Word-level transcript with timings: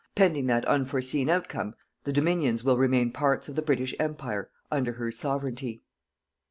Pending 0.15 0.47
that 0.47 0.65
unforeseen 0.65 1.29
outcome, 1.29 1.75
the 2.05 2.11
Dominions 2.11 2.63
will 2.63 2.75
remain 2.75 3.11
parts 3.11 3.47
of 3.47 3.55
the 3.55 3.61
British 3.61 3.93
Empire 3.99 4.49
under 4.71 4.93
her 4.93 5.11
Sovereignty. 5.11 5.83